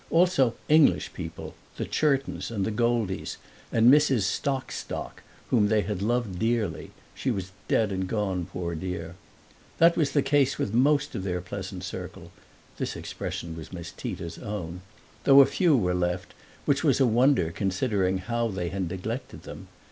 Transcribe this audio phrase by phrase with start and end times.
[0.09, 3.37] Also English people the Churtons and the Goldies
[3.71, 4.21] and Mrs.
[4.23, 9.13] Stock Stock, whom they had loved dearly; she was dead and gone, poor dear.
[9.77, 12.31] That was the case with most of their pleasant circle
[12.77, 14.81] (this expression was Miss Tita's own),
[15.23, 16.33] though a few were left,
[16.65, 19.67] which was a wonder considering how they had neglected them.